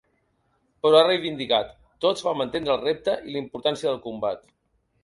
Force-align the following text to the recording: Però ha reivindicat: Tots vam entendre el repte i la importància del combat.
Però 0.85 0.99
ha 0.99 1.03
reivindicat: 1.07 1.69
Tots 2.07 2.27
vam 2.29 2.43
entendre 2.47 2.79
el 2.79 2.83
repte 2.89 3.17
i 3.29 3.39
la 3.39 3.41
importància 3.47 3.89
del 3.93 4.07
combat. 4.11 4.45